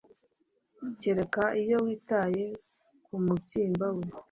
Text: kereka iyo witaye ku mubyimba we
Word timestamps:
kereka 1.01 1.43
iyo 1.61 1.77
witaye 1.85 2.45
ku 3.05 3.13
mubyimba 3.25 3.87
we 3.97 4.05